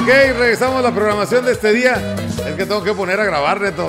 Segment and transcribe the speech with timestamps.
[0.00, 2.16] Ok, regresamos a la programación de este día.
[2.46, 3.86] Es que tengo que poner a grabar, Neto.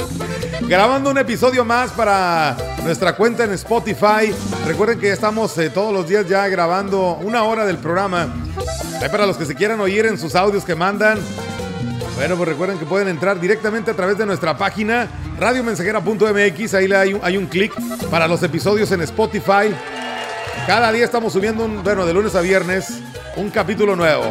[0.60, 2.54] Grabando un episodio más para
[2.84, 4.34] nuestra cuenta en Spotify.
[4.66, 8.28] Recuerden que estamos eh, todos los días ya grabando una hora del programa.
[9.00, 11.18] Ahí para los que se quieran oír en sus audios que mandan.
[12.16, 15.08] Bueno, pues recuerden que pueden entrar directamente a través de nuestra página
[15.40, 16.74] radiomensajera.mx.
[16.74, 17.72] Ahí hay un, hay un clic
[18.10, 19.74] para los episodios en Spotify.
[20.66, 23.00] Cada día estamos subiendo, bueno, de lunes a viernes,
[23.36, 24.30] un capítulo nuevo.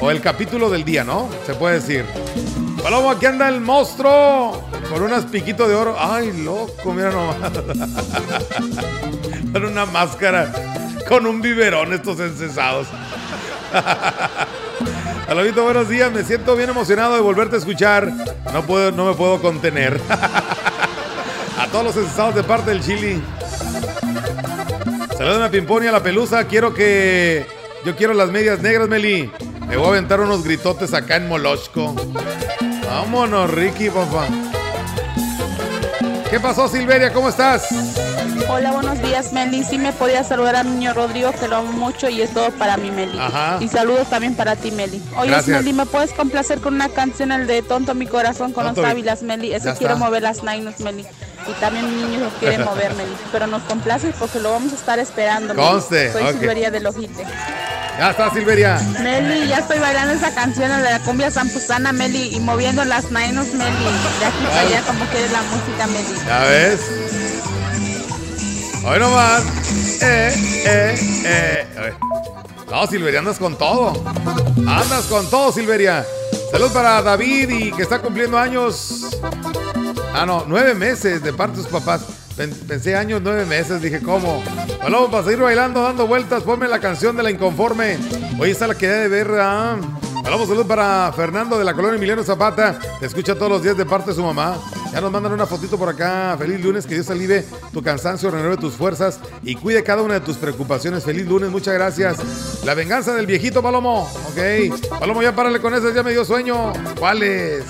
[0.00, 1.28] O el capítulo del día, ¿no?
[1.44, 2.04] Se puede decir.
[2.82, 4.62] Palomo, aquí anda el monstruo.
[4.88, 5.96] Con unas piquitos de oro.
[5.98, 7.36] Ay, loco, mira nomás.
[9.52, 10.52] Con una máscara.
[11.08, 12.86] Con un biberón estos encesados.
[15.28, 16.12] Alobito, buenos días.
[16.12, 18.12] Me siento bien emocionado de volverte a escuchar.
[18.52, 20.00] No, puedo, no me puedo contener.
[20.08, 23.20] a todos los encesados de parte del Chili.
[25.16, 26.44] Saludos a Pimpón y a la Pelusa.
[26.44, 27.44] Quiero que.
[27.84, 29.30] Yo quiero las medias negras, Meli.
[29.68, 31.94] Me voy a aventar unos gritotes acá en Molosco.
[32.86, 34.26] Vámonos, Ricky, papá.
[36.30, 37.12] ¿Qué pasó, Silveria?
[37.12, 37.66] ¿Cómo estás?
[38.50, 39.62] Hola, buenos días, Meli.
[39.62, 42.50] Sí me podía saludar a mi niño Rodrigo, que lo amo mucho y es todo
[42.52, 43.18] para mí, Meli.
[43.18, 43.58] Ajá.
[43.60, 45.02] Y saludos también para ti, Meli.
[45.18, 45.58] Oye, Gracias.
[45.58, 48.90] Meli, ¿me puedes complacer con una canción, el de Tonto mi corazón con Tonto los
[48.90, 49.52] ávilas, Meli?
[49.52, 50.04] Eso quiero está.
[50.06, 51.04] mover las nainos, Meli.
[51.46, 53.12] Y también mi niño lo quiere mover, Meli.
[53.32, 55.68] Pero nos complaces porque lo vamos a estar esperando, Meli.
[55.68, 56.32] Conste, Soy ok.
[56.32, 57.24] Silveria del Ojite.
[57.98, 58.78] Ya está, Silveria.
[59.02, 63.10] Meli, ya estoy bailando esa canción, la de la cumbia zampusana, Meli, y moviendo las
[63.10, 63.84] nainos, Meli.
[64.20, 66.20] De aquí para allá, como quiere la música, Meli.
[66.24, 66.80] ¿Ya ves?
[68.84, 69.42] Hoy nomás.
[70.00, 70.32] Eh,
[70.64, 71.94] eh, eh.
[72.70, 73.92] No, Silveria, andas con todo.
[74.58, 76.06] Andas con todo, Silveria.
[76.52, 79.18] Salud para David y que está cumpliendo años.
[80.14, 82.02] Ah, no, nueve meses de parte de sus papás.
[82.38, 83.82] Pen- Pensé años, nueve meses.
[83.82, 84.42] Dije, ¿cómo?
[84.80, 87.98] Bueno, para seguir bailando, dando vueltas, ponme la canción de la inconforme.
[88.38, 89.28] Hoy está la que de ver.
[89.38, 89.76] Ah.
[90.24, 92.78] Hablamos salud para Fernando de la colonia Emiliano Zapata.
[93.00, 94.56] Te escucha todos los días de parte de su mamá.
[94.92, 96.36] Ya nos mandan una fotito por acá.
[96.38, 100.20] Feliz lunes, que Dios alivie tu cansancio, renueve tus fuerzas y cuide cada una de
[100.20, 101.04] tus preocupaciones.
[101.04, 102.18] Feliz lunes, muchas gracias.
[102.64, 104.02] La venganza del viejito Palomo.
[104.28, 104.98] Ok.
[105.00, 106.72] Palomo, ya párale con eso, ya me dio sueño.
[106.98, 107.64] ¿Cuáles?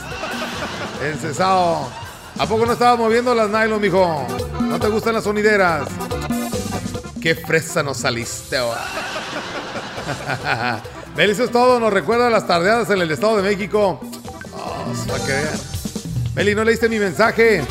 [1.12, 1.89] Encesado.
[2.38, 4.26] ¿A poco no estabas moviendo las nylon, mijo?
[4.60, 5.88] ¿No te gustan las sonideras?
[7.21, 8.56] Qué fresa nos saliste
[11.16, 11.81] eso es todo.
[11.81, 14.00] Nos recuerda las tardeadas en el Estado de México.
[14.54, 14.93] Oh,
[15.27, 15.48] que vean.
[16.34, 17.65] Meli, ¿no leíste mi mensaje?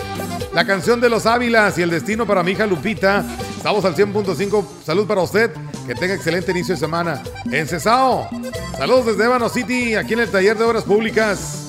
[0.54, 3.24] La canción de los Ávilas y el destino para mi hija Lupita.
[3.56, 4.66] Estamos al 100.5.
[4.86, 5.52] Salud para usted.
[5.88, 7.24] Que tenga excelente inicio de semana.
[7.50, 8.30] En Cesao.
[8.78, 11.67] Saludos desde Ébano City, aquí en el taller de obras públicas.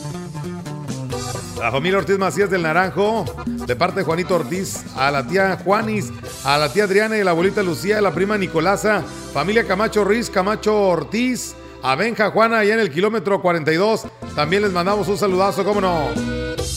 [1.59, 6.13] La familia Ortiz Macías del Naranjo, de parte de Juanito Ortiz, a la tía Juanis,
[6.45, 9.03] a la tía Adriana y la abuelita Lucía, a la prima Nicolasa,
[9.33, 14.07] familia Camacho Riz, Camacho Ortiz, a Benja Juana, allá en el kilómetro 42.
[14.37, 16.09] También les mandamos un saludazo, ¿cómo no?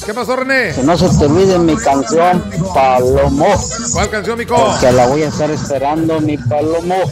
[0.06, 0.74] ¿Qué pasó, René?
[0.74, 2.44] Que no se te olvide mi canción,
[2.74, 3.54] Palomo.
[3.94, 4.56] ¿Cuál canción, mico?
[4.56, 6.96] Porque la voy a estar esperando, mi Palomo.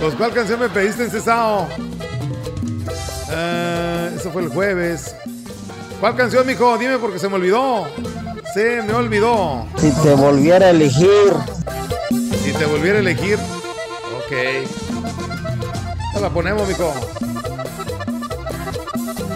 [0.00, 1.68] Pues, ¿cuál canción me pediste en Cesao?
[3.30, 3.81] Eh,
[4.22, 5.16] eso fue el jueves.
[5.98, 6.78] ¿Cuál canción, mijo?
[6.78, 7.88] Dime porque se me olvidó.
[8.54, 9.66] Se me olvidó.
[9.78, 11.32] Si te volviera a elegir,
[12.40, 13.36] Si te volviera a elegir.
[14.16, 14.32] Ok.
[16.14, 16.94] Ya la ponemos, mijo.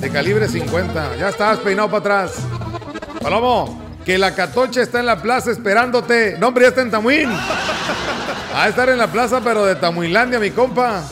[0.00, 1.16] De calibre 50.
[1.16, 2.34] Ya estás peinado para atrás.
[3.20, 6.36] Palomo, que la catocha está en la plaza esperándote.
[6.38, 7.28] No, hombre, ya está en Tamuín.
[7.28, 11.03] Va a estar en la plaza, pero de Tamuinlandia, mi compa.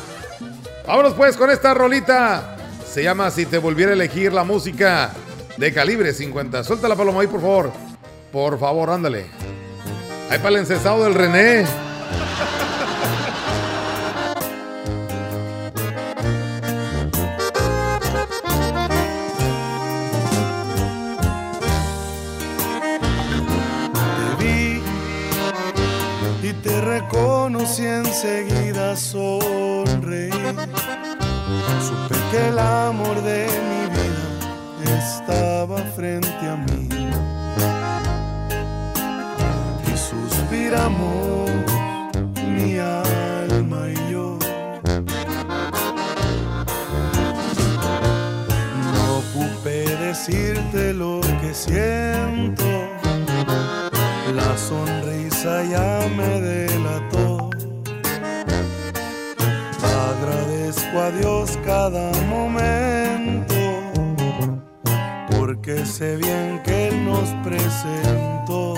[0.86, 2.53] Vámonos pues con esta rolita.
[2.94, 5.10] Se llama Si te volviera a elegir la música
[5.56, 6.62] de calibre 50.
[6.62, 7.72] Suéltala, Palomo, ahí, por favor.
[8.30, 9.26] Por favor, ándale.
[10.30, 11.66] Ahí para el encesado del René.
[24.38, 24.82] Te vi
[26.48, 30.30] y te reconocí enseguida sonreí.
[31.86, 36.88] Supe que el amor de mi vida estaba frente a mí.
[39.86, 41.50] Y suspiramos
[42.46, 44.38] mi alma y yo.
[48.94, 52.64] No ocupé decirte lo que siento.
[54.34, 56.40] La sonrisa ya me
[60.94, 63.54] Agradezco a Dios cada momento,
[65.36, 68.74] porque sé bien que Él nos presentó.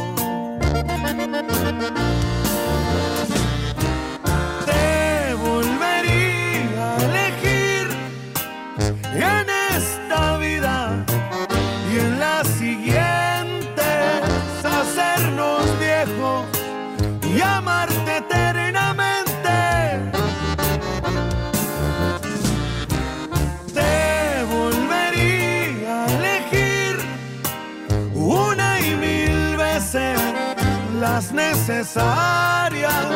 [31.76, 33.06] Las necesarias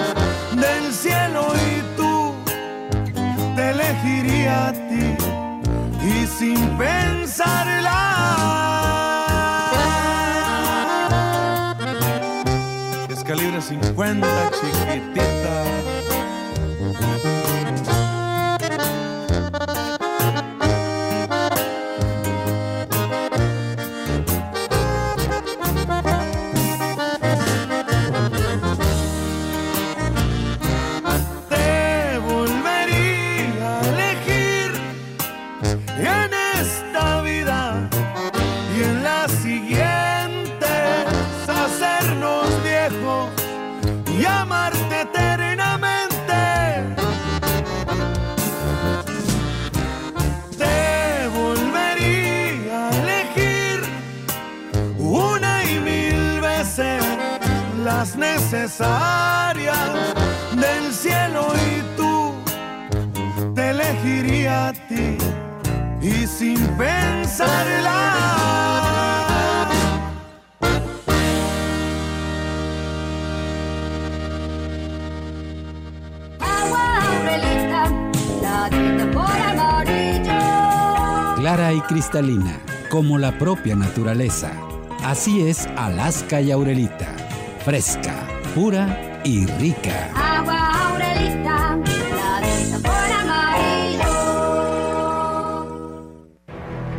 [0.54, 2.34] del cielo y tú
[3.56, 5.16] te elegiría a ti
[6.04, 7.98] y sin pensarla.
[13.08, 14.26] Es calibre 50,
[14.60, 15.39] chiquitita.
[82.20, 84.52] Cristalina, como la propia naturaleza.
[85.02, 87.16] Así es Alaska y Aurelita.
[87.64, 90.10] Fresca, pura y rica.
[90.14, 91.78] Agua Aurelita,
[92.16, 94.10] la amarillo.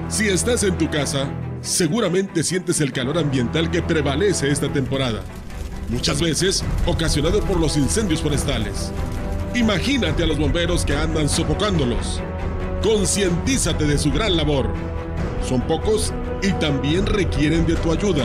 [0.10, 1.30] Si estás en tu casa,
[1.62, 5.22] seguramente sientes el calor ambiental que prevalece esta temporada,
[5.90, 8.92] muchas veces ocasionado por los incendios forestales.
[9.54, 12.20] Imagínate a los bomberos que andan sofocándolos.
[12.82, 14.91] Concientízate de su gran labor.
[15.52, 18.24] Son pocos y también requieren de tu ayuda.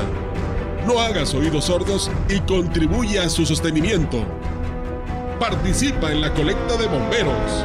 [0.87, 4.25] No hagas oídos sordos y contribuye a su sostenimiento.
[5.41, 7.65] Participa en la colecta de bomberos.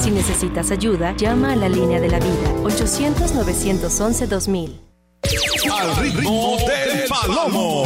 [0.00, 4.80] Si necesitas ayuda, llama a la línea de la vida 800-911-2000.
[5.72, 7.84] Al ritmo del palomo.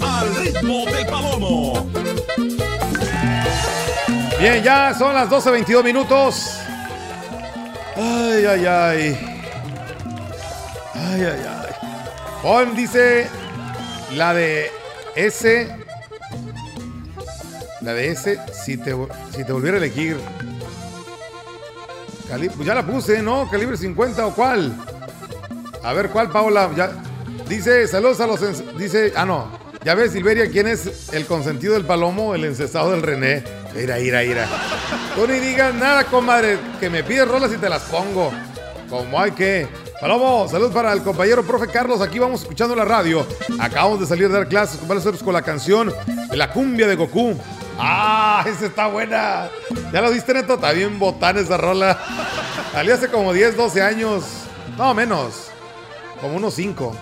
[0.00, 1.86] Al ritmo del palomo.
[4.38, 6.58] Bien, ya son las 12.22 minutos.
[7.98, 9.18] Ay, ay, ay.
[10.94, 11.72] Ay, ay, ay.
[12.42, 13.26] Pon, dice
[14.14, 14.70] la de
[15.16, 15.68] S.
[17.80, 18.94] La de S, si te,
[19.34, 20.16] si te volviera a elegir.
[22.28, 23.48] Cali- pues ya la puse, ¿no?
[23.50, 24.72] Calibre 50 o cuál.
[25.82, 26.68] A ver, ¿cuál, Paola?
[27.48, 28.76] Dice, saludos a los...
[28.76, 29.48] Dice, ah, no.
[29.84, 33.42] Ya ves, Silveria, quién es el consentido del palomo, el encestado del René.
[33.80, 34.48] Ira, ira, ira.
[35.14, 38.32] Tú ni digas nada, comadre, que me pides rolas y te las pongo.
[38.88, 39.68] Como hay que.
[40.00, 42.00] Palomo, salud para el compañero profe Carlos.
[42.00, 43.26] Aquí vamos escuchando la radio.
[43.58, 44.80] Acabamos de salir de dar clases
[45.22, 45.92] con la canción
[46.30, 47.36] de la cumbia de Goku.
[47.78, 48.44] ¡Ah!
[48.46, 49.48] Esa está buena.
[49.92, 50.54] ¿Ya lo viste, Neto?
[50.54, 51.98] Está bien botán esa rola.
[52.72, 54.24] Salió hace como 10, 12 años.
[54.76, 55.50] No, menos.
[56.20, 56.96] Como unos 5.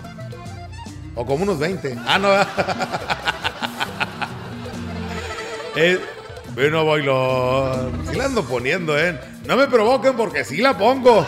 [1.15, 1.97] O como unos 20.
[2.05, 2.29] Ah, no.
[5.79, 5.99] Eh,
[6.57, 7.89] ven a bailar.
[8.09, 9.17] Sí la ando poniendo, ¿eh?
[9.45, 11.23] No me provoquen porque sí la pongo.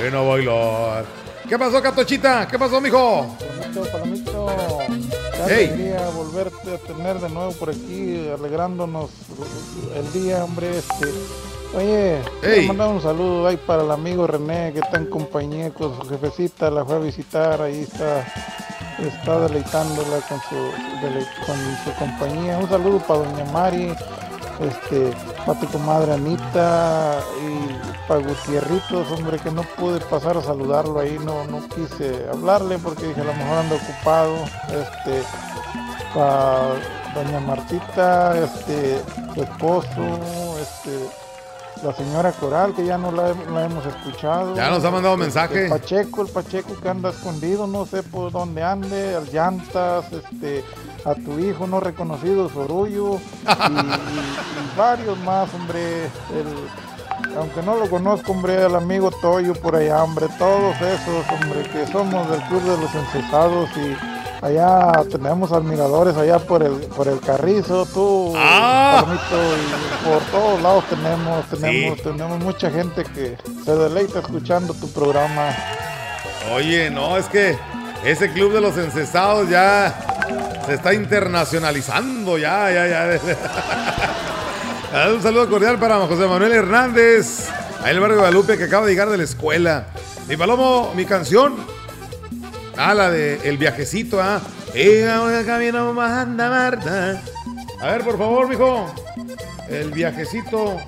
[0.00, 1.04] Ven a bailar.
[1.48, 2.46] ¿Qué pasó, Catochita?
[2.46, 3.36] ¿Qué pasó, mijo?
[3.38, 4.46] Palomito, palomito.
[5.46, 5.66] Qué Hey.
[5.72, 9.10] alegría volverte a tener de nuevo por aquí, alegrándonos
[9.96, 10.78] el día, hombre.
[10.78, 11.06] Este.
[11.74, 12.66] Oye, Hey.
[12.68, 16.70] mandar un saludo ahí para el amigo René que está en compañía con su jefecita,
[16.70, 18.24] la fue a visitar, ahí está,
[18.98, 20.56] está deleitándola con su,
[21.46, 22.58] con su compañía.
[22.58, 23.94] Un saludo para doña Mari,
[24.60, 25.12] este,
[25.44, 31.18] para tu comadre Anita y para Gutierritos, hombre, que no pude pasar a saludarlo ahí,
[31.24, 34.34] no, no quise hablarle porque dije a lo mejor anda ocupado,
[34.68, 35.22] este,
[36.14, 36.74] para
[37.14, 39.02] doña Martita, este,
[39.34, 41.21] su esposo, este,
[41.82, 44.54] la señora Coral, que ya no la, la hemos escuchado.
[44.54, 45.64] Ya nos ha mandado mensaje.
[45.64, 50.64] El Pacheco, el Pacheco que anda escondido, no sé por dónde ande, al llantas, este,
[51.04, 56.04] a tu hijo no reconocido, Sorullo, y, y- y varios más, hombre.
[56.04, 56.92] El-
[57.38, 61.86] aunque no lo conozco, hombre, el amigo Toyo por allá, hombre, todos esos, hombre, que
[61.90, 63.96] somos del Club de los Encesados y
[64.42, 69.04] allá tenemos admiradores allá por el, por el Carrizo, tú, Ah.
[69.06, 75.50] Y por todos lados tenemos, tenemos, tenemos mucha gente que se deleita escuchando tu programa.
[76.54, 77.56] Oye, no, es que
[78.04, 79.94] ese club de los encesados ya
[80.66, 83.20] se está internacionalizando, ya, ya, ya.
[84.94, 87.48] Ah, Un saludo cordial para José Manuel Hernández,
[87.82, 89.86] ahí en el barrio de Guadalupe, que acaba de llegar de la escuela.
[90.28, 91.56] Mi Palomo, mi canción.
[92.76, 94.40] Ah, la de El Viajecito, ah.
[95.14, 97.22] Ahora camino manda Marta.
[97.80, 98.92] A ver, por favor, mijo.
[99.68, 100.78] El Viajecito.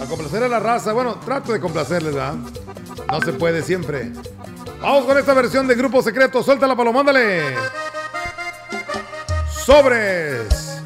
[0.00, 0.92] A complacer a la raza.
[0.92, 2.34] Bueno, trato de complacerles, ¿verdad?
[3.10, 4.10] No se puede siempre.
[4.80, 6.42] Vamos con esta versión de Grupo Secreto.
[6.42, 7.54] Suéltala, Paloma, mándale.
[9.64, 10.80] Sobres.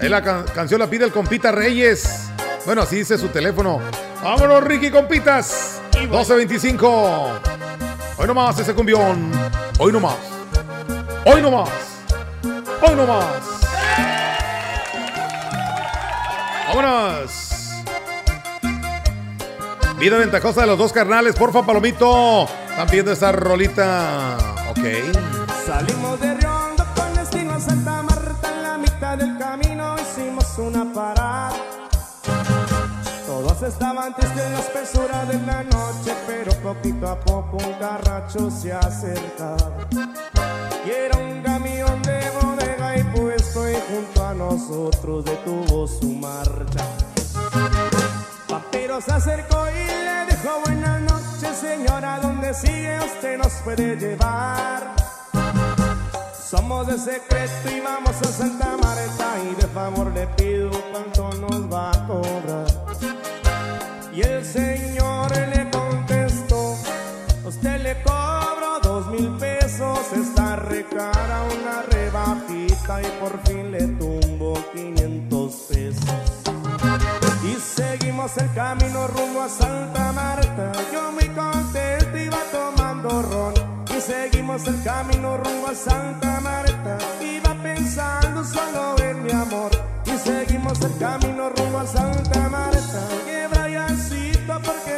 [0.00, 2.28] Es la can- canción la pide el compita Reyes.
[2.66, 3.80] Bueno, así dice su teléfono.
[4.22, 5.80] Vámonos, Ricky Compitas.
[5.98, 7.55] 1225.
[8.26, 9.30] Hoy nomás ese cumbión.
[9.78, 10.16] Hoy nomás.
[11.24, 11.70] Hoy nomás.
[12.82, 13.24] Hoy nomás.
[16.66, 17.84] Vámonos.
[20.00, 22.48] Vida ventajosa de los dos carnales, porfa, Palomito.
[22.68, 24.36] Están pidiendo esa rolita.
[24.70, 24.80] Ok.
[25.64, 26.45] Salimos de
[33.66, 38.48] Todos estaban tristes en la espesura de la noche, pero poquito a poco un carracho
[38.48, 39.88] se acercaba.
[40.86, 46.84] Y era un camión de bodega y puesto y junto a nosotros detuvo su marcha.
[48.48, 53.00] Papiro se acercó y le dijo buenas noches, señora, ¿dónde sigue?
[53.00, 54.94] Usted nos puede llevar.
[56.40, 61.72] Somos de secreto y vamos a Santa Marta y de favor le pido cuánto nos
[61.72, 63.35] va a cobrar.
[64.16, 66.74] Y el señor le contestó,
[67.44, 74.54] usted le cobro dos mil pesos, está recara una rebajita y por fin le tumbo
[74.72, 76.42] 500 pesos.
[77.44, 80.72] Y seguimos el camino rumbo a Santa Marta.
[80.90, 83.52] Yo muy contento iba tomando ron.
[83.94, 86.96] Y seguimos el camino rumbo a Santa Marta.
[87.20, 89.72] Iba pensando solo en mi amor.
[90.06, 92.76] Y seguimos el camino rumbo a Santa Marta.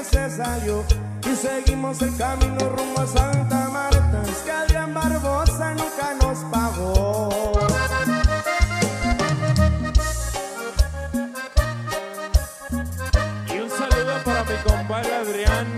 [0.00, 4.22] Y seguimos el camino rumbo a Santa Marta.
[4.22, 7.52] Es que Adrián Barbosa nunca nos pagó.
[13.52, 15.77] Y un saludo para mi compadre Adrián.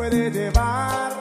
[0.00, 1.12] Puede llevar.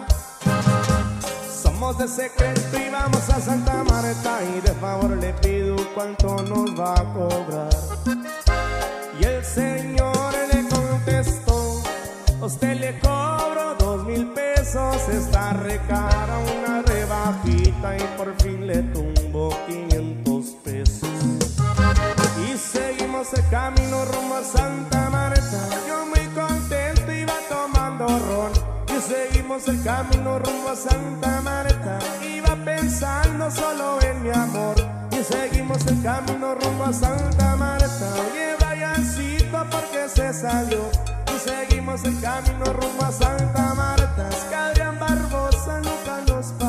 [1.63, 6.79] Somos de secreto y vamos a Santa Marta y de favor le pido cuánto nos
[6.79, 7.75] va a cobrar.
[9.19, 11.81] Y el señor le contestó,
[12.41, 19.49] usted le cobro dos mil pesos, está recara una rebajita y por fin le tumbo
[19.67, 21.09] 500 pesos.
[22.47, 25.69] Y seguimos el camino rumbo a Santa Marta.
[25.85, 26.18] Yo muy
[29.01, 31.99] Seguimos el camino rumbo a Santa Marta.
[32.21, 34.75] Iba pensando solo en mi amor.
[35.11, 38.13] Y seguimos el camino rumbo a Santa Marta.
[38.29, 40.89] Oye, Briancito, porque se salió.
[41.33, 44.29] Y seguimos el camino rumbo a Santa Marta.
[44.29, 46.68] Es que Barbosa nunca nos pagó.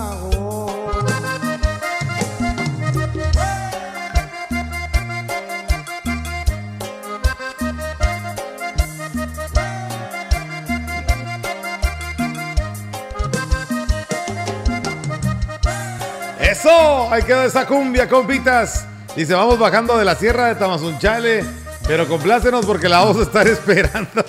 [16.61, 18.85] Eso, ahí quedó esa cumbia, compitas.
[19.17, 21.43] Dice, vamos bajando de la sierra de Tamazunchale,
[21.87, 24.23] pero complácenos porque la vamos a estar esperando.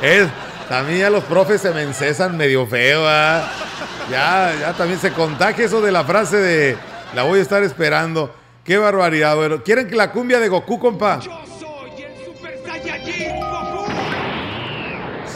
[0.00, 0.28] es,
[0.68, 3.42] también ya los profes se me encesan medio feo, ¿ah?
[4.08, 6.78] Ya, ya también se contagia eso de la frase de
[7.12, 8.32] la voy a estar esperando.
[8.62, 9.64] Qué barbaridad, bueno.
[9.64, 11.18] ¿Quieren que la cumbia de Goku, compa?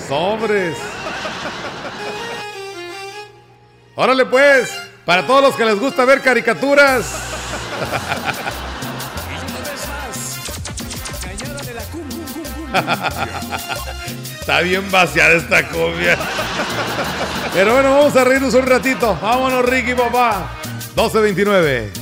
[0.07, 0.77] Sobres.
[4.01, 4.73] Órale pues,
[5.05, 7.05] para todos los que les gusta ver caricaturas,
[14.39, 16.17] Está bien vaciada esta cumbia.
[17.53, 19.19] Pero bueno, vamos a reírnos un ratito.
[19.21, 20.49] Vámonos, Ricky, papá.
[20.95, 21.98] 12.29.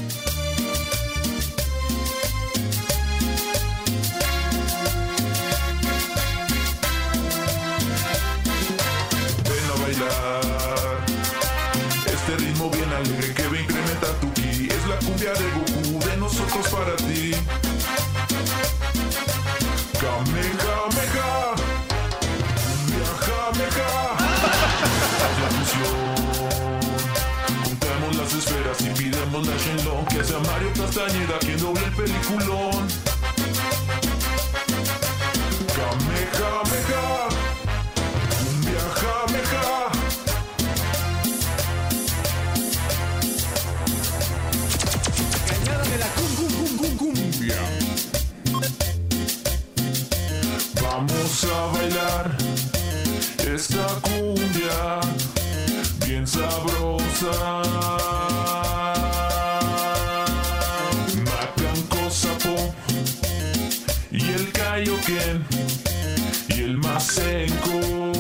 [64.79, 68.13] y el Masenko.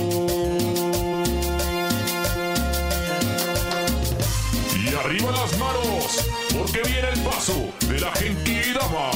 [4.74, 9.10] Y arriba las manos, porque viene el paso de la Genkidama.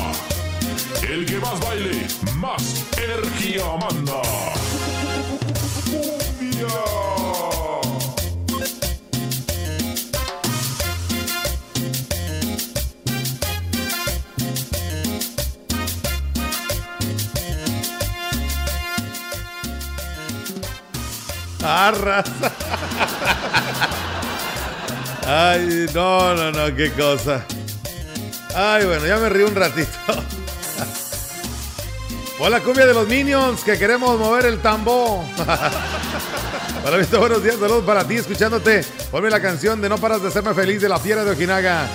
[1.08, 4.20] El que más baile, más energía manda.
[5.86, 7.19] Cumbia.
[21.62, 22.24] Arras.
[25.26, 27.44] Ay, no, no, no, qué cosa.
[28.54, 29.90] Ay, bueno, ya me río un ratito.
[32.38, 35.24] Hola, cumbia de los Minions, que queremos mover el tambo.
[36.84, 38.82] Hola, visto, buenos días, saludos para ti, escuchándote.
[39.10, 41.86] Ponme la canción de No paras de hacerme feliz de la fiera de Ojinaga.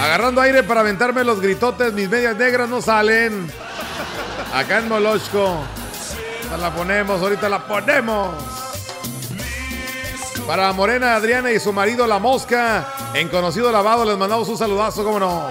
[0.00, 3.50] Agarrando aire para aventarme los gritotes, mis medias negras no salen.
[4.54, 5.64] Acá en Molochco.
[6.52, 8.28] Ahorita la ponemos, ahorita la ponemos.
[10.46, 15.02] Para Morena Adriana y su marido La Mosca, en conocido lavado, les mandamos un saludazo,
[15.02, 15.46] cómo no.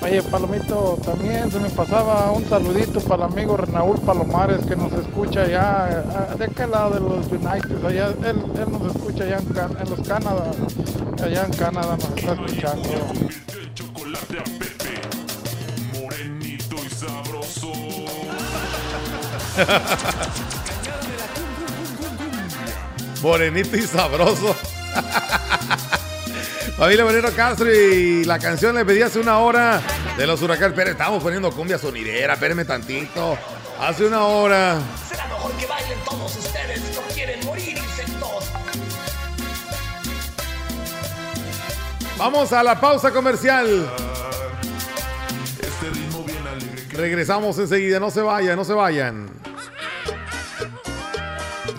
[0.00, 4.90] Oye, Palomito, también se me pasaba un saludito para el amigo Renaúl Palomares que nos
[4.94, 9.82] escucha allá, de aquel lado de los United, allá, él, él nos escucha allá en,
[9.82, 10.50] en los Canadá,
[11.22, 12.88] allá en Canadá nos está escuchando.
[14.14, 15.00] Chocolate a Pepe,
[15.98, 17.72] morenito y sabroso.
[23.22, 24.54] Morenito y sabroso.
[26.76, 29.82] Familia Moreno Castro y la canción le pedí hace una hora
[30.16, 30.74] de los huracanes.
[30.76, 33.36] Pero estamos poniendo cumbia sonidera, espérenme tantito.
[33.80, 34.78] Hace una hora.
[35.08, 38.44] Será mejor que bailen todos ustedes no quieren morir insectos.
[42.16, 43.88] Vamos a la pausa comercial.
[46.94, 49.28] Regresamos enseguida, no se vayan, no se vayan.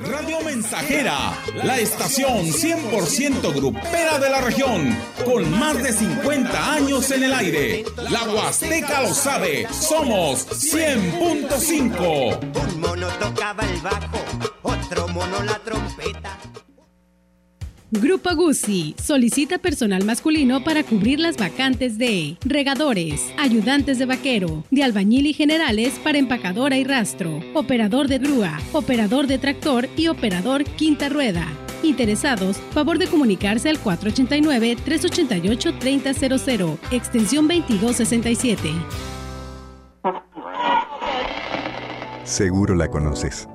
[0.03, 1.17] Radio Mensajera,
[1.63, 7.85] la estación 100% grupera de la región, con más de 50 años en el aire.
[8.09, 12.73] La Huasteca lo sabe, somos 100.5.
[12.73, 14.19] Un mono tocaba el bajo,
[14.63, 16.37] otro mono la trompeta.
[18.01, 24.83] Grupo Guzzi solicita personal masculino para cubrir las vacantes de regadores, ayudantes de vaquero, de
[24.83, 30.65] albañil y generales para empacadora y rastro, operador de grúa, operador de tractor y operador
[30.65, 31.47] quinta rueda.
[31.83, 38.71] Interesados, favor de comunicarse al 489-388-3000, extensión 2267.
[42.25, 43.47] Seguro la conoces.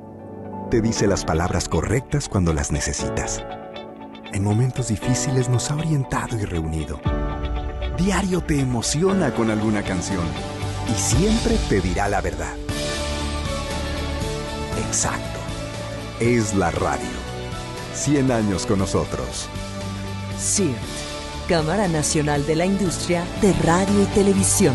[0.71, 3.45] Te dice las palabras correctas cuando las necesitas.
[4.33, 7.01] En momentos difíciles nos ha orientado y reunido.
[7.99, 10.25] Diario te emociona con alguna canción
[10.89, 12.55] y siempre te dirá la verdad.
[14.87, 15.41] Exacto.
[16.21, 17.09] Es la radio.
[17.95, 19.49] 100 años con nosotros.
[20.39, 20.77] CIRT,
[21.49, 24.75] Cámara Nacional de la Industria de Radio y Televisión.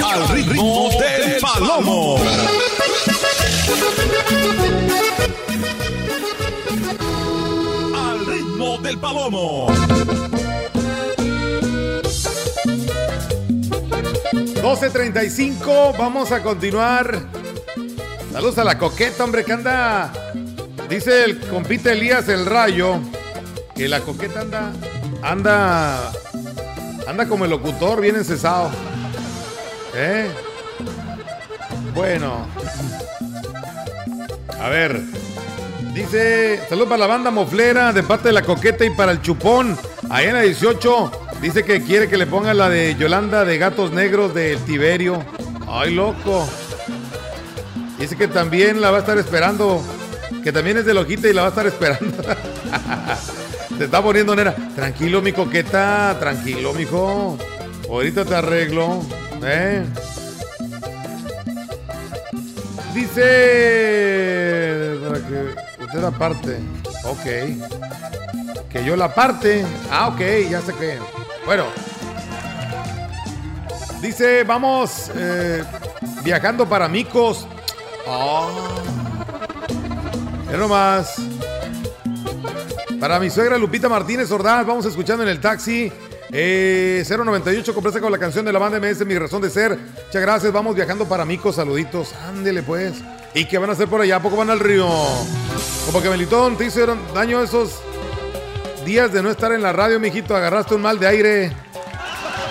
[0.00, 2.16] Al ritmo del palomo.
[7.94, 9.66] Al ritmo del palomo.
[14.62, 17.26] 12.35, vamos a continuar.
[18.32, 20.10] Saludos a la coqueta, hombre, que anda.
[20.88, 22.98] Dice el compite Elías el Rayo
[23.74, 24.72] que la coqueta anda.
[25.22, 26.12] Anda.
[27.06, 28.70] Anda como el locutor, bien encesado.
[29.94, 30.30] ¿Eh?
[31.94, 32.46] Bueno.
[34.60, 35.00] A ver.
[35.94, 39.76] Dice, saludos para la banda moflera de parte de la coqueta y para el chupón.
[40.08, 43.92] Ahí en la 18 dice que quiere que le ponga la de Yolanda de Gatos
[43.92, 45.22] Negros del Tiberio.
[45.68, 46.48] Ay, loco.
[47.98, 49.82] Dice que también la va a estar esperando.
[50.42, 52.22] Que también es de Lojita y la va a estar esperando.
[53.78, 54.54] Te está poniendo nena.
[54.74, 56.16] Tranquilo, mi coqueta.
[56.18, 57.36] Tranquilo, mijo.
[57.88, 59.02] Ahorita te arreglo.
[59.44, 59.84] ¿Eh?
[62.94, 64.40] Dice.
[65.08, 66.58] Para que usted la parte.
[67.04, 67.24] Ok.
[68.68, 69.64] Que yo la parte.
[69.90, 70.98] Ah, ok, ya sé que.
[71.44, 71.64] Bueno.
[74.00, 75.64] Dice, vamos eh,
[76.24, 77.46] viajando para Micos.
[78.06, 78.48] Ah.
[80.50, 81.16] Ya nomás.
[83.00, 85.92] Para mi suegra Lupita Martínez Ordaz, vamos escuchando en el taxi.
[86.34, 89.78] Eh, 098, complace con la canción de la banda MS, Mi Razón de Ser.
[90.06, 92.14] Muchas gracias, vamos viajando para Micos, saluditos.
[92.26, 92.94] Ándele pues.
[93.34, 94.16] ¿Y qué van a hacer por allá?
[94.16, 94.88] ¿A poco van al río?
[95.84, 97.80] Como que Melitón te hicieron daño esos
[98.86, 100.34] días de no estar en la radio, mijito.
[100.34, 101.52] Agarraste un mal de aire.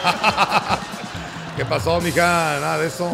[1.58, 2.60] ¿Qué pasó, mija?
[2.60, 3.12] Nada de eso.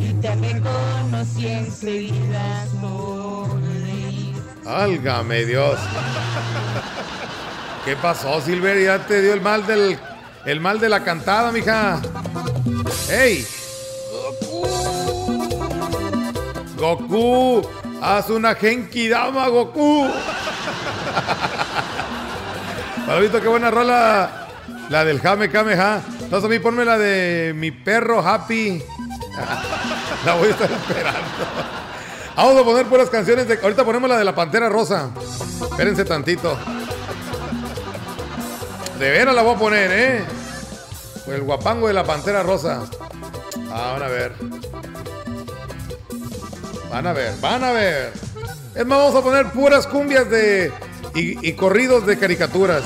[0.00, 3.41] Y te reconocí enseguida reír.
[4.66, 5.78] Álgame Dios.
[7.84, 8.80] ¿Qué pasó, Silver?
[8.82, 9.98] Ya te dio el mal del.
[10.44, 12.00] El mal de la cantada, mija.
[13.08, 13.46] ¡Ey!
[16.76, 17.62] Goku,
[18.00, 20.10] haz una Genki Dama, Goku.
[23.06, 24.48] Pablito, qué buena rola.
[24.88, 26.00] La del Jame Kameha.
[26.20, 28.82] Entonces a mí ponme la de mi perro Happy.
[30.26, 31.20] la voy a estar esperando.
[32.36, 33.58] Vamos a poner puras canciones de.
[33.62, 35.10] Ahorita ponemos la de la Pantera Rosa.
[35.70, 36.56] Espérense tantito.
[38.98, 40.24] De veras la voy a poner, ¿eh?
[41.26, 42.82] El guapango de la Pantera Rosa.
[43.70, 44.34] Ah, van a ver.
[46.90, 48.12] Van a ver, van a ver.
[48.74, 50.72] Es más, vamos a poner puras cumbias de.
[51.14, 52.84] y, corridos de caricaturas.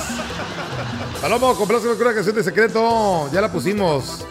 [1.21, 3.31] Palomo, complace con una canción de secreto.
[3.33, 4.25] Ya la pusimos.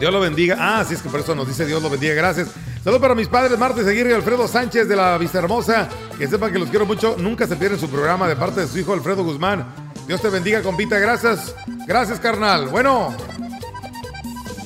[0.00, 0.56] Dios lo bendiga.
[0.58, 2.14] Ah, sí, es que por eso nos dice Dios lo bendiga.
[2.14, 2.48] Gracias.
[2.84, 5.88] Saludos para mis padres, Martes Aguirre y Alfredo Sánchez de la Vista Hermosa.
[6.18, 7.16] Que sepan que los quiero mucho.
[7.18, 9.64] Nunca se pierden su programa de parte de su hijo Alfredo Guzmán.
[10.06, 10.98] Dios te bendiga, compita.
[10.98, 11.54] Gracias.
[11.86, 12.68] Gracias, carnal.
[12.68, 13.14] Bueno.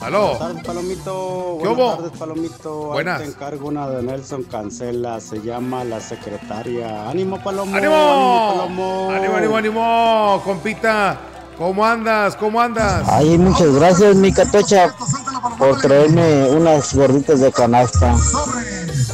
[0.01, 0.31] Aló.
[0.31, 1.59] Buenas tardes, Palomito.
[1.63, 1.95] ¿Qué Buenas hubo?
[1.97, 2.85] tardes, Palomito.
[2.87, 3.23] Ahí Buenas.
[3.23, 5.21] te encargo una de Nelson Cancela.
[5.21, 7.09] Se llama La Secretaria.
[7.09, 7.77] ¡Ánimo, Palomo!
[7.77, 8.53] ¡Ánimo!
[8.57, 9.11] Palomo!
[9.13, 10.43] ¡Ánimo, ánimo, ánimo!
[10.45, 11.21] Compita.
[11.57, 12.37] ¿Cómo andas?
[12.37, 13.05] ¿Cómo andas?
[13.09, 14.95] Ay, muchas gracias, mi catocha,
[15.59, 18.15] por traerme unas gorditas de canasta.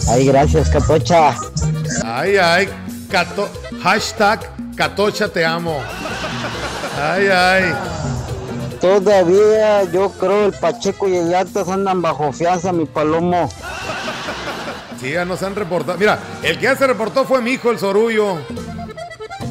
[0.09, 1.35] Ay, gracias, catocha.
[2.05, 2.69] Ay, ay.
[3.11, 3.49] Cato-
[3.83, 4.41] hashtag
[4.77, 5.79] Catocha te amo.
[7.01, 7.75] Ay, ay.
[8.81, 13.49] Todavía yo creo el Pacheco y el Yatas andan bajo fianza, mi Palomo.
[15.01, 15.97] Sí, ya nos han reportado.
[15.99, 18.39] Mira, el que ya se reportó fue mi hijo, el Sorullo.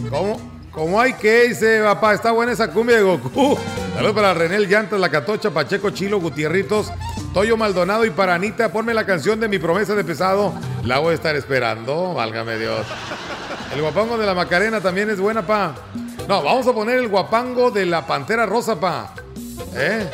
[0.10, 0.53] ¿Cómo?
[0.74, 2.16] ¿Cómo hay que dice, papá?
[2.16, 3.58] Está buena esa cumbia de Goku.
[3.94, 6.92] Saludos para René el Llantas, La Catocha, Pacheco, Chilo, Gutierritos,
[7.32, 8.72] Toyo Maldonado y para Anita.
[8.72, 10.52] Ponme la canción de mi promesa de pesado.
[10.84, 12.88] La voy a estar esperando, válgame Dios.
[13.72, 15.76] El guapango de la Macarena también es buena, pa.
[16.28, 19.14] No, vamos a poner el guapango de la Pantera Rosa, pa.
[19.76, 20.10] ¿Eh?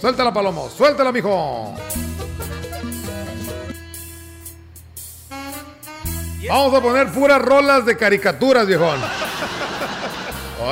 [0.00, 1.74] Suéltala, Palomo, suéltala, mijo.
[6.48, 8.98] Vamos a poner puras rolas de caricaturas, viejón.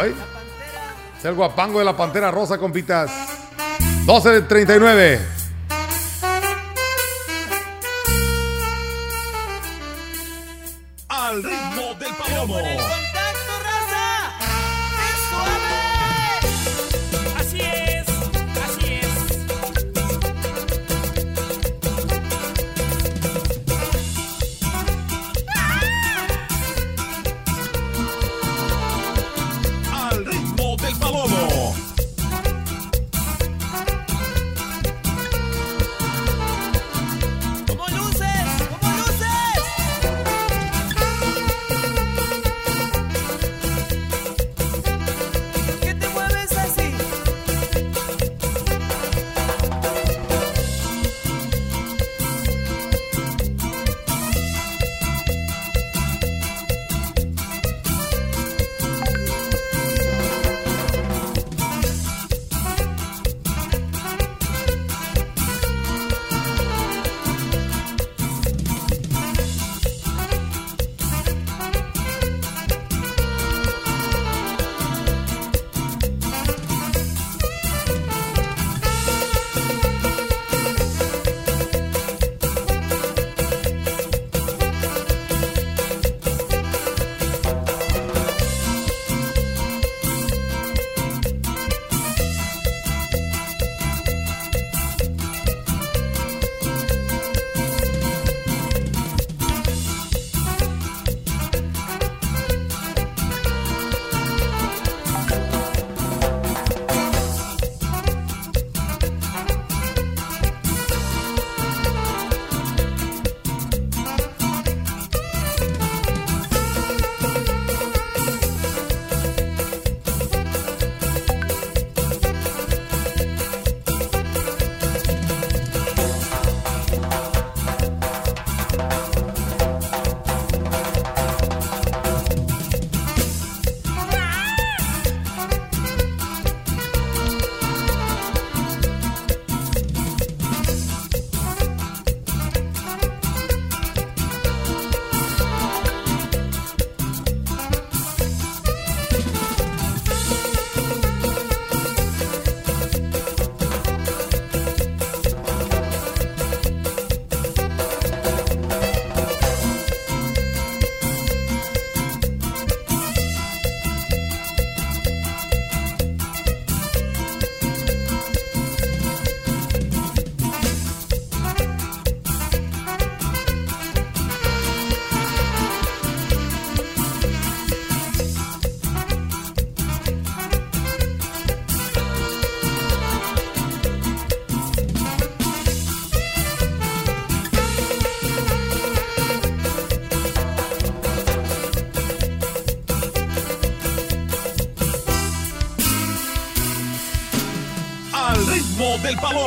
[0.01, 0.15] Hoy
[1.19, 3.11] es el guapango de la Pantera Rosa, compitas.
[4.07, 5.40] 12 de 39.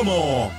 [0.02, 0.53] Ritmo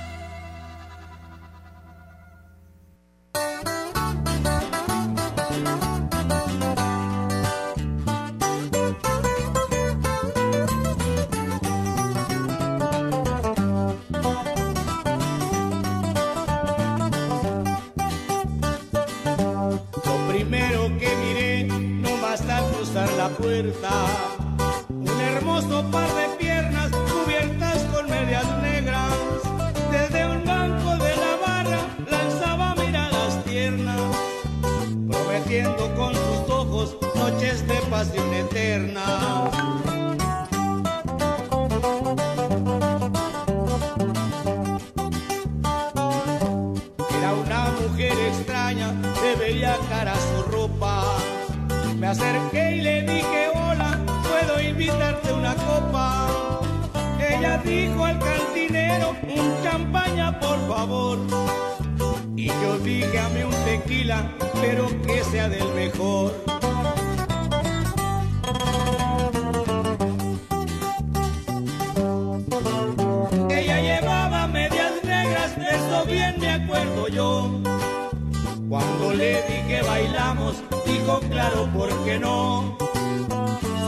[48.26, 51.04] extraña, se veía cara su ropa.
[51.98, 56.60] Me acerqué y le dije, hola, ¿puedo invitarte una copa?
[57.18, 61.18] Ella dijo al cantinero, un champaña por favor.
[62.36, 66.55] Y yo dije, a un tequila, pero que sea del mejor.
[82.06, 82.76] Claro, ¿por qué no?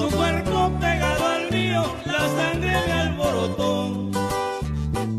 [0.00, 4.10] Su cuerpo pegado al mío, la sangre me alborotó.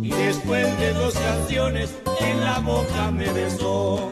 [0.01, 4.12] Y después de dos canciones, en la boca me besó.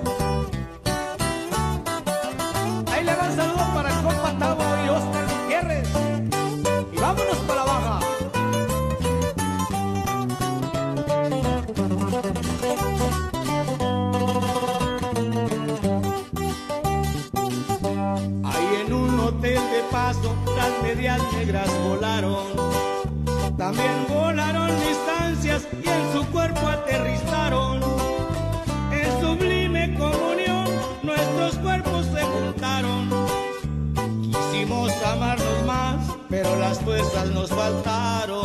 [37.34, 38.37] Nos faltaron.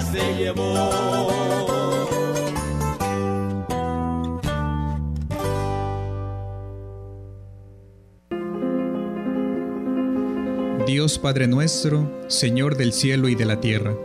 [0.00, 1.26] Se llevó.
[10.86, 13.96] Dios Padre nuestro, Señor del cielo y de la tierra,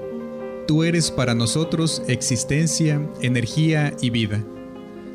[0.67, 4.43] tú eres para nosotros existencia, energía y vida.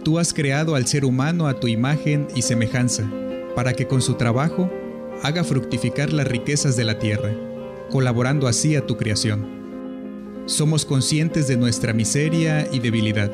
[0.05, 3.11] Tú has creado al ser humano a tu imagen y semejanza,
[3.57, 4.71] para que con su trabajo
[5.23, 7.35] haga fructificar las riquezas de la tierra,
[7.91, 9.56] colaborando así a tu creación.
[10.47, 13.33] Somos conscientes de nuestra miseria y debilidad.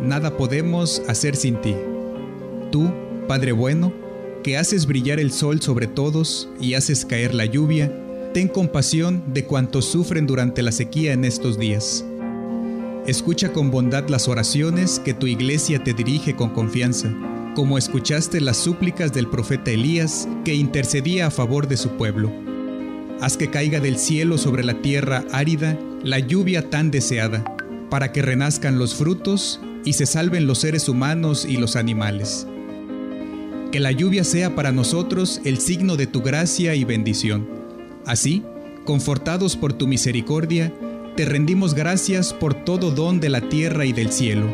[0.00, 1.74] Nada podemos hacer sin ti.
[2.70, 2.88] Tú,
[3.26, 3.92] Padre bueno,
[4.44, 7.92] que haces brillar el sol sobre todos y haces caer la lluvia,
[8.32, 12.04] ten compasión de cuantos sufren durante la sequía en estos días.
[13.08, 17.12] Escucha con bondad las oraciones que tu iglesia te dirige con confianza,
[17.56, 22.45] como escuchaste las súplicas del profeta Elías que intercedía a favor de su pueblo.
[23.20, 27.44] Haz que caiga del cielo sobre la tierra árida la lluvia tan deseada,
[27.88, 32.46] para que renazcan los frutos y se salven los seres humanos y los animales.
[33.72, 37.48] Que la lluvia sea para nosotros el signo de tu gracia y bendición.
[38.04, 38.42] Así,
[38.84, 40.72] confortados por tu misericordia,
[41.16, 44.46] te rendimos gracias por todo don de la tierra y del cielo,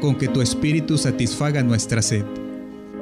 [0.00, 2.24] con que tu Espíritu satisfaga nuestra sed.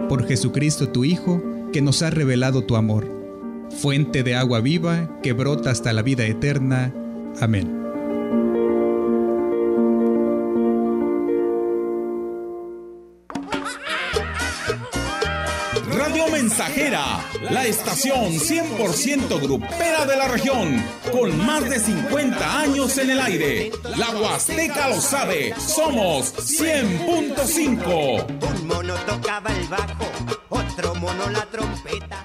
[0.09, 1.43] Por Jesucristo tu Hijo,
[1.73, 3.18] que nos ha revelado tu amor,
[3.71, 6.93] fuente de agua viva que brota hasta la vida eterna.
[7.41, 7.77] Amén.
[15.91, 23.11] Radio Mensajera, la estación 100% grupera de la región, con más de 50 años en
[23.11, 23.71] el aire.
[23.97, 28.51] La Huasteca lo sabe, somos 100.5.
[28.51, 30.07] Un mono tocaba el bajo,
[30.49, 32.25] otro mono la trompeta.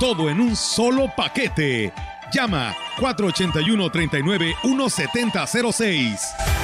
[0.00, 1.92] Todo en un solo paquete.
[2.32, 6.57] Llama 481 39 1706.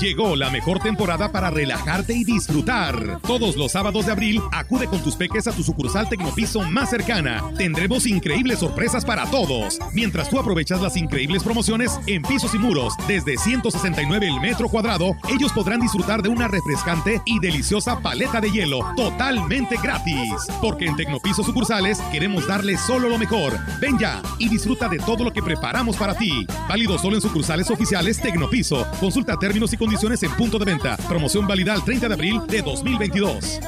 [0.00, 3.20] Llegó la mejor temporada para relajarte y disfrutar.
[3.20, 7.42] Todos los sábados de abril, acude con tus peques a tu sucursal Tecnopiso más cercana.
[7.58, 9.78] Tendremos increíbles sorpresas para todos.
[9.92, 15.14] Mientras tú aprovechas las increíbles promociones en pisos y muros desde 169 el metro cuadrado,
[15.28, 20.46] ellos podrán disfrutar de una refrescante y deliciosa paleta de hielo totalmente gratis.
[20.62, 23.52] Porque en Tecnopiso sucursales queremos darle solo lo mejor.
[23.82, 26.46] Ven ya y disfruta de todo lo que preparamos para ti.
[26.70, 28.86] Válido solo en sucursales oficiales Tecnopiso.
[28.98, 29.89] Consulta términos y condiciones
[30.22, 30.96] en punto de venta.
[31.08, 33.60] Promoción válida al 30 de abril de 2022.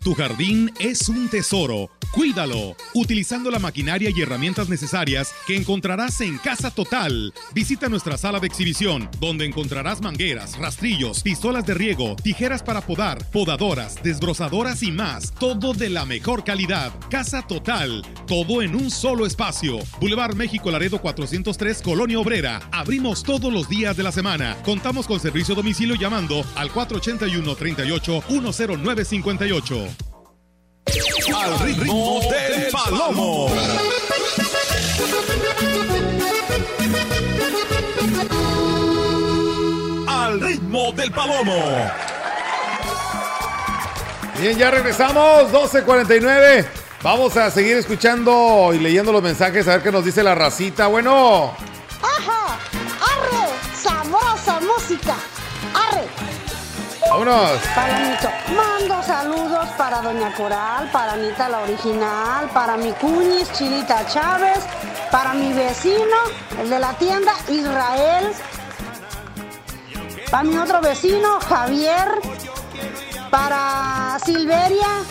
[0.00, 1.88] Tu jardín es un tesoro.
[2.14, 7.34] Cuídalo, utilizando la maquinaria y herramientas necesarias que encontrarás en Casa Total.
[7.52, 13.28] Visita nuestra sala de exhibición, donde encontrarás mangueras, rastrillos, pistolas de riego, tijeras para podar,
[13.32, 15.34] podadoras, desbrozadoras y más.
[15.40, 16.92] Todo de la mejor calidad.
[17.10, 19.80] Casa Total, todo en un solo espacio.
[20.00, 22.68] Boulevard México Laredo 403, Colonia Obrera.
[22.70, 24.56] Abrimos todos los días de la semana.
[24.64, 30.13] Contamos con servicio domicilio llamando al 481 38 10958.
[30.86, 33.48] Al ritmo del palomo.
[40.08, 41.90] Al ritmo del palomo.
[44.40, 46.66] Bien, ya regresamos, 12.49.
[47.02, 50.86] Vamos a seguir escuchando y leyendo los mensajes, a ver qué nos dice la racita.
[50.86, 51.54] Bueno,
[52.02, 52.58] ¡Ajá!
[53.00, 53.48] ¡Arre!
[53.74, 55.14] ¡Sabrosa música!
[55.74, 56.23] ¡Arre!
[57.10, 57.60] Vámonos.
[57.74, 64.58] Palomito, mando saludos para Doña Coral, para Anita la original, para mi cuñis Chilita Chávez,
[65.10, 66.16] para mi vecino,
[66.60, 68.32] el de la tienda, Israel,
[70.30, 72.08] para mi otro vecino, Javier,
[73.30, 75.02] para Silveria,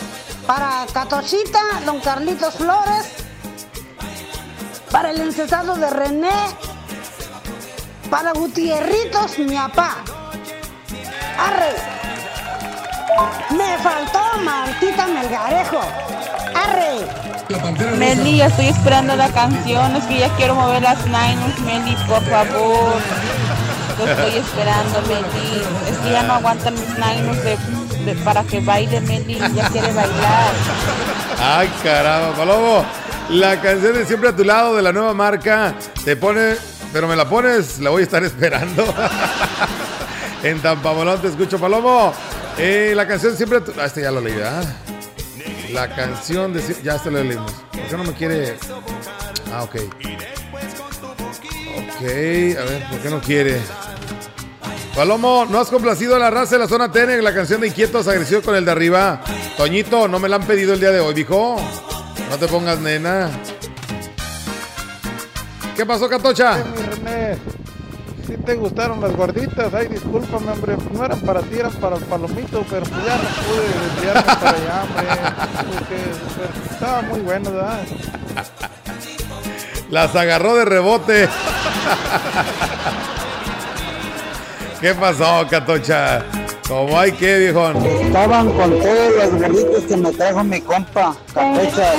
[0.46, 3.24] para Catochita, Don Carlitos Flores,
[4.90, 6.30] para el encesado de René,
[8.10, 10.23] para Gutierritos, mi papá.
[11.38, 11.72] ¡Arre!
[13.56, 15.80] Me faltó Martita Melgarejo.
[16.54, 17.24] ¡Arre!
[17.98, 22.22] Meli, ya estoy esperando la canción, es que ya quiero mover las nines, Meli, por
[22.24, 22.94] favor.
[23.98, 25.62] Lo estoy esperando, Meli.
[25.90, 27.56] Es que ya no aguantan mis nines de,
[28.06, 29.38] de- para que baile, Meli.
[29.54, 30.52] Ya quiere bailar.
[31.40, 32.84] Ay, caramba, Palomo.
[33.30, 35.74] La canción de Siempre a tu lado de la nueva marca
[36.04, 36.56] te pone,
[36.92, 38.84] pero me la pones, la voy a estar esperando.
[40.44, 42.12] en Tampamolón te escucho, Palomo.
[42.58, 43.60] Eh, la canción Siempre.
[43.78, 44.64] Ah, este ya lo leí, ¿verdad?
[45.72, 46.62] La canción de...
[46.82, 47.50] Ya este lo leímos.
[47.72, 48.56] ¿Por qué no me quiere...?
[49.52, 49.76] Ah, ok.
[51.76, 53.60] Ok, a ver, ¿por qué no quiere?
[54.94, 58.06] Palomo, ¿no has complacido a la raza de la zona TN la canción de Inquietos
[58.06, 59.22] agresivo con el de arriba?
[59.56, 61.56] Toñito, no me la han pedido el día de hoy, dijo.
[62.30, 63.30] No te pongas nena.
[65.76, 66.62] ¿Qué pasó, Catocha?
[68.26, 72.04] Si te gustaron las gorditas, ay, discúlpame, hombre, no eran para ti, eran para el
[72.04, 75.06] palomito, pero pues ya no pude desviarme para allá, hombre,
[75.74, 75.96] porque
[76.36, 77.80] pues, estaba muy bueno, ¿verdad?
[79.90, 81.28] Las agarró de rebote.
[84.80, 86.24] ¿Qué pasó, Catocha?
[86.68, 87.76] ¿Cómo hay que, viejón?
[87.84, 91.14] Estaban con todas las gorditas que me trajo mi compa.
[91.34, 91.92] Capecha.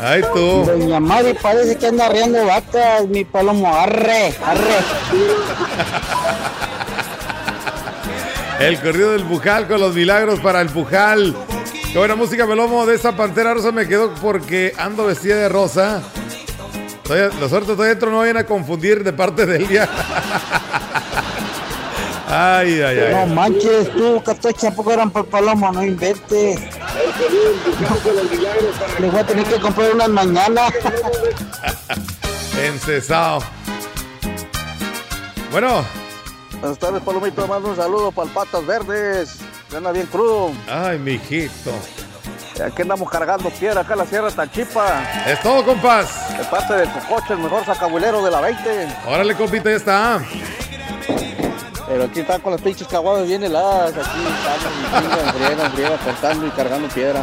[0.00, 0.64] Ay, tú.
[0.64, 3.74] Doña Mari parece que anda riendo vacas, mi palomo.
[3.74, 4.78] Arre, arre.
[8.60, 11.36] El corrido del Pujal con los milagros para el Pujal.
[11.92, 12.86] Qué buena música, Melomo.
[12.86, 16.02] De esa pantera rosa me quedó porque ando vestida de rosa.
[17.08, 19.86] Los suertes todavía dentro no vayan a confundir de parte del día.
[22.34, 23.14] Ay, ay, ay.
[23.14, 25.70] No manches, tú, Catocha, ¿a poco eran por palomo?
[25.70, 26.58] No inventes.
[28.98, 30.68] Le voy a tener que comprar unas mañana.
[32.64, 33.40] Encesado.
[35.50, 35.84] Bueno.
[36.58, 37.46] Buenas tardes, Palomito.
[37.46, 39.38] Mando un saludo para el Patas Verdes.
[39.76, 40.52] Anda bien crudo.
[40.70, 41.70] Ay, mijito.
[42.64, 45.02] Aquí andamos cargando piedra acá en la Sierra Tachipa.
[45.26, 46.38] Es todo, compas.
[46.38, 48.88] De parte del Cocoche, el mejor sacabuelero de la 20.
[49.06, 50.22] Órale, compita, ya está.
[51.92, 53.90] Pero aquí están con las pinches caguadas bien heladas.
[53.90, 54.18] Aquí
[54.86, 57.20] estamos en friega, cortando y cargando piedra.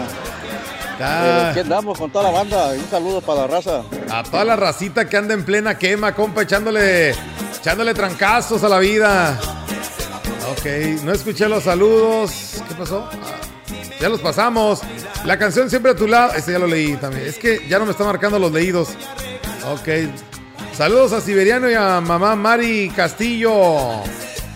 [0.99, 2.69] Pero aquí andamos con toda la banda.
[2.73, 3.81] Un saludo para la raza.
[4.11, 7.15] A toda la racita que anda en plena quema, compa, echándole,
[7.57, 9.39] echándole trancazos a la vida.
[10.51, 10.65] Ok,
[11.03, 12.61] no escuché los saludos.
[12.67, 13.09] ¿Qué pasó?
[13.11, 14.81] Ah, ya los pasamos.
[15.25, 16.33] La canción siempre a tu lado.
[16.33, 17.25] Ese ya lo leí también.
[17.25, 18.89] Es que ya no me está marcando los leídos.
[19.67, 20.11] Ok.
[20.73, 24.03] Saludos a Siberiano y a mamá Mari Castillo.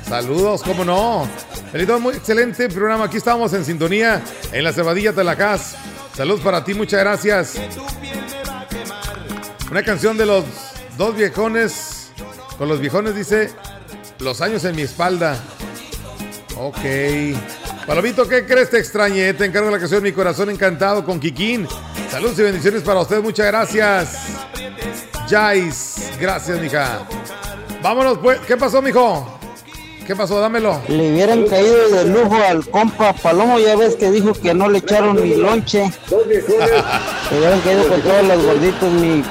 [0.07, 1.27] Saludos, cómo no.
[1.71, 3.05] Feliz, muy excelente programa.
[3.05, 5.75] Aquí estamos en sintonía en la Cebadilla de la Cas.
[6.15, 7.55] Saludos para ti, muchas gracias.
[9.71, 10.45] Una canción de los
[10.97, 12.11] dos viejones.
[12.57, 13.49] Con los viejones dice
[14.19, 15.41] Los años en mi espalda.
[16.57, 16.77] Ok.
[17.87, 18.69] Palomito, ¿qué crees?
[18.69, 19.33] Te extrañé.
[19.33, 21.67] Te encargo la canción Mi Corazón Encantado con Kikín.
[22.11, 23.21] Saludos y bendiciones para usted.
[23.21, 24.17] Muchas gracias.
[25.27, 26.11] Jais.
[26.19, 27.07] Gracias, mija.
[27.81, 28.39] Vámonos, pues.
[28.41, 29.32] ¿Qué pasó, mijo?
[30.05, 30.39] ¿Qué pasó?
[30.41, 30.81] Dámelo.
[30.89, 34.79] Le hubieran caído de lujo al compa Palomo, ya ves que dijo que no le
[34.79, 35.91] echaron mi lonche.
[36.09, 39.23] le hubieran caído con todos los gorditos, mi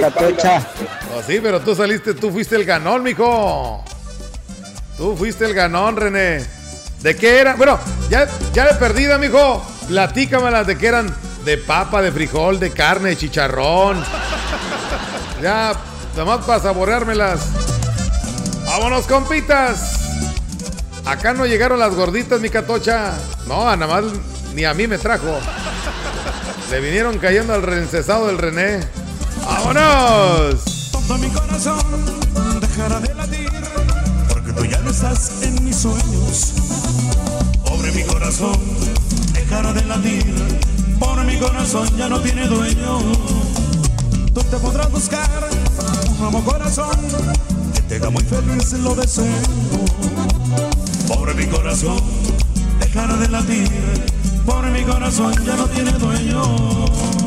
[0.00, 0.66] capecha.
[1.14, 3.84] Oh, sí, pero tú saliste, tú fuiste el ganón, mijo.
[4.96, 6.44] Tú fuiste el ganón, René.
[7.02, 7.58] ¿De qué eran?
[7.58, 7.78] Bueno,
[8.08, 9.62] ya, ya de perdida, mijo.
[9.88, 14.02] Platícamelas de qué eran de papa, de frijol, de carne, de chicharrón.
[15.42, 15.74] Ya,
[16.16, 17.77] nomás para saboreármelas.
[18.68, 19.98] Vámonos, compitas.
[21.06, 23.14] Acá no llegaron las gorditas, mi catocha.
[23.46, 24.04] No, nada más
[24.54, 25.38] ni a mí me trajo.
[26.70, 28.80] Le vinieron cayendo al rencesado del René.
[29.42, 30.90] ¡Vámonos!
[30.92, 31.80] Todo mi corazón
[32.60, 33.50] dejará de latir
[34.28, 36.52] porque tú ya no estás en mis sueños.
[37.64, 38.60] Pobre mi corazón
[39.32, 40.34] dejará de latir
[40.98, 42.98] por mi corazón ya no tiene dueño.
[44.34, 45.48] Tú te podrás buscar
[46.10, 46.98] un nuevo corazón
[47.96, 49.24] haga muy feliz, lo deseo.
[51.06, 51.98] Pobre mi corazón
[52.80, 53.68] dejará de latir
[54.44, 57.17] por mi corazón ya no tiene dueño.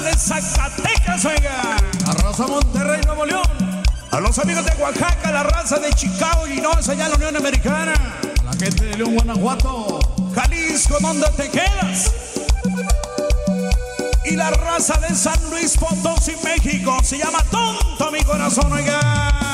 [0.00, 1.76] De Zacatecas, oiga.
[2.06, 3.42] La raza Monterrey, Nuevo León.
[4.10, 7.92] A los amigos de Oaxaca, la raza de Chicago, Illinois, allá en la Unión Americana.
[8.44, 9.98] La gente de León, Guanajuato.
[10.34, 12.12] Jalisco, ¿dónde te quedas?
[14.24, 16.96] Y la raza de San Luis Potosí, México.
[17.02, 19.47] Se llama Tonto mi corazón, oiga.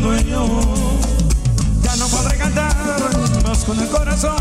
[0.00, 0.46] Dueño.
[1.82, 2.74] Ya no podré cantar
[3.44, 4.36] más con el corazón.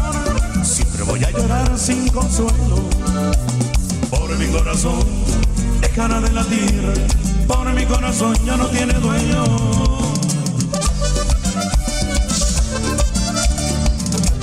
[0.63, 2.77] Siempre voy a llorar sin consuelo.
[4.09, 5.03] Por mi corazón
[5.81, 6.93] dejará de latir.
[7.47, 9.43] Por mi corazón ya no tiene dueño.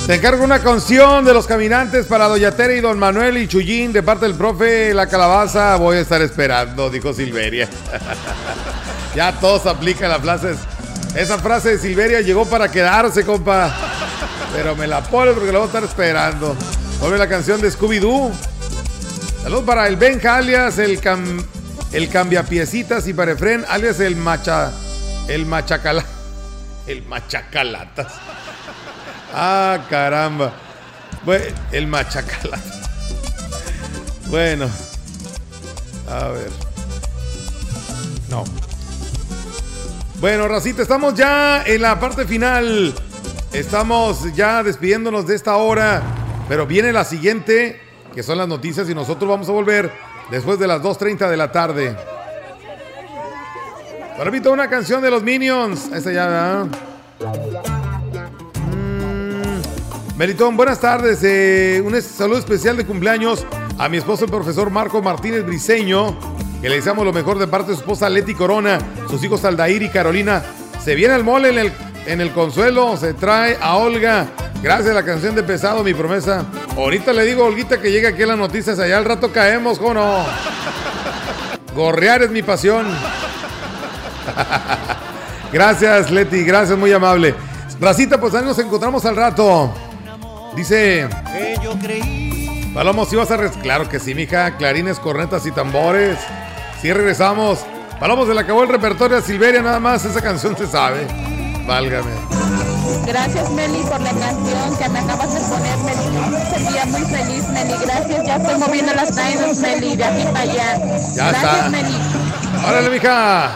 [0.07, 4.05] Te encargo una canción de los caminantes para Doña y Don Manuel y Chuyín de
[4.05, 5.75] parte del profe La Calabaza.
[5.77, 7.69] Voy a estar esperando, dijo Silveria.
[9.17, 10.59] ya todos aplican las frases.
[11.17, 13.75] Esa frase de Silveria llegó para quedarse, compa.
[14.55, 16.55] Pero me la pone porque la voy a estar esperando.
[17.01, 18.31] Vuelve la canción de Scooby-Doo.
[19.43, 21.43] Saludos para el Benja alias el, cam,
[21.93, 24.73] el cambiapiecitas y para Efren alias el macha
[25.29, 26.05] el machacala.
[26.87, 28.13] El machacalatas.
[29.35, 30.53] Ah, caramba.
[31.25, 32.91] Bueno, el machacalatas.
[34.27, 34.69] Bueno.
[36.11, 36.51] A ver.
[38.29, 38.45] No.
[40.21, 42.95] Bueno, Racita, estamos ya en la parte final.
[43.53, 46.03] Estamos ya despidiéndonos de esta hora.
[46.49, 47.81] Pero viene la siguiente,
[48.15, 49.93] que son las noticias, y nosotros vamos a volver
[50.31, 51.97] después de las 2.30 de la tarde.
[54.25, 55.93] Repito, una canción de los Minions.
[55.93, 56.67] Esta ya.
[58.71, 61.21] Mm, Melitón, buenas tardes.
[61.25, 63.45] Eh, un saludo especial de cumpleaños
[63.77, 66.17] a mi esposo, el profesor Marco Martínez Briseño,
[66.67, 69.85] que le deseamos lo mejor de parte de su esposa Leti Corona, sus hijos Aldair
[69.85, 70.43] y Carolina.
[70.83, 71.73] Se viene el mole en el,
[72.07, 74.27] en el consuelo, se trae a Olga.
[74.65, 76.45] Gracias a la canción de Pesado, mi promesa.
[76.77, 79.79] Ahorita le digo a Olguita que llegue aquí a las noticias, allá al rato caemos,
[79.79, 80.27] ¿cómo no?
[81.73, 82.85] Gorrear es mi pasión.
[85.53, 87.33] gracias, Leti, gracias, muy amable.
[87.81, 89.73] Racita, pues ahí nos encontramos al rato.
[90.57, 91.09] Dice.
[92.75, 93.51] Palomos, si vas a.
[93.53, 94.57] Claro que sí, mija.
[94.57, 96.19] Clarines, cornetas y tambores.
[96.87, 97.59] Sí, regresamos.
[97.99, 100.05] Palomos, se le acabó el repertorio a Silveria, nada más.
[100.05, 101.05] Esa canción se sabe.
[101.67, 102.13] Válgame.
[103.05, 106.37] Gracias, Meli, por la canción que me acabas de poner, Meli.
[106.49, 107.75] Sería muy feliz, Meli.
[107.85, 110.79] Gracias, ya estoy moviendo las Niners, Meli, de aquí para allá.
[111.17, 111.69] Ya Gracias, está.
[111.71, 111.97] Meli.
[112.69, 113.51] Órale, mija.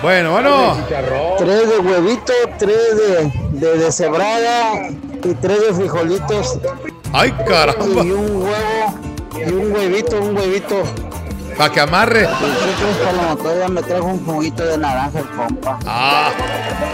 [0.00, 0.76] Bueno, bueno.
[1.38, 4.90] Tres de huevito, tres de, de deshebrada
[5.24, 6.56] y tres de frijolitos.
[7.12, 8.04] Ay, caramba.
[8.04, 8.94] Y un huevo,
[9.44, 10.84] y un huevito, un huevito.
[11.58, 12.22] Para que amarre.
[12.22, 13.36] ¿Y qué crees, Paloma?
[13.36, 15.78] Todavía me trajo un juguito de naranja el compa.
[15.84, 16.30] Ah.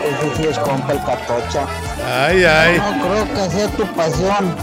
[0.04, 1.66] Ese sí es compa, el catocha.
[2.10, 2.78] Ay, ay.
[2.78, 4.56] No creo que sea tu pasión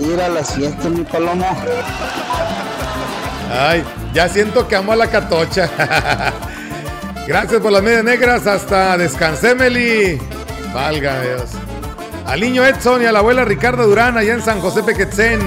[0.00, 1.46] ir a las fiestas, mi Paloma.
[3.52, 3.82] Ay,
[4.14, 5.68] ya siento que amo a la catocha.
[7.26, 8.46] Gracias por las medias negras.
[8.46, 10.20] Hasta descansé, Meli.
[10.72, 11.50] Valga Dios.
[12.24, 15.40] Al niño Edson y a la abuela Ricardo Durán allá en San José Pequetzen.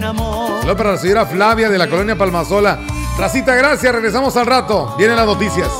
[0.00, 2.78] Saludos para la señora Flavia de la colonia Palmasola.
[3.18, 3.92] Racita, gracias.
[3.92, 4.94] Regresamos al rato.
[4.98, 5.70] Vienen las noticias.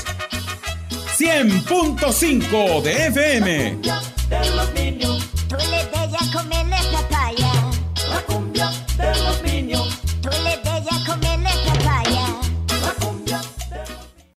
[1.17, 3.79] 100.5 de FM.
[4.29, 4.88] That love me